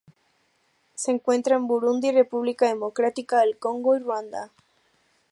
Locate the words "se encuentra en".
0.95-1.67